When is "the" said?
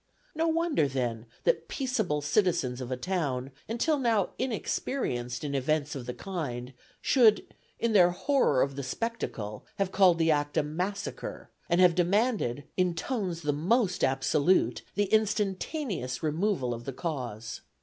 6.07-6.13, 8.75-8.81, 10.17-10.31, 13.43-13.53, 14.95-15.05, 16.85-16.93